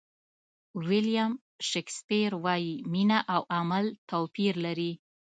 ویلیام 0.87 1.33
شکسپیر 1.69 2.31
وایي 2.43 2.73
مینه 2.91 3.19
او 3.33 3.41
عمل 3.57 3.85
توپیر 4.09 4.53
لري. 4.65 4.91